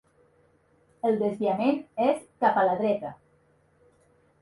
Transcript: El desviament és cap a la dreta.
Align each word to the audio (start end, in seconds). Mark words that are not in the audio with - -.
El 1.09 1.19
desviament 1.19 1.79
és 2.09 2.25
cap 2.47 2.61
a 2.63 2.67
la 2.71 2.77
dreta. 2.83 3.17